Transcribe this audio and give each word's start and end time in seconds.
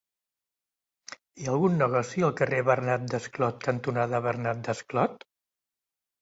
Hi 1.41 1.45
ha 1.45 1.51
algun 1.55 1.75
negoci 1.81 2.25
al 2.27 2.33
carrer 2.39 2.61
Bernat 2.71 3.05
Desclot 3.13 3.61
cantonada 3.69 4.23
Bernat 4.29 4.65
Desclot? 4.71 5.29